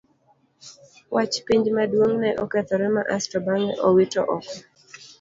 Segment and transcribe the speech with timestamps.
[1.15, 4.51] Wach penj maduong' ne okethore ma asto bang'e owite oko.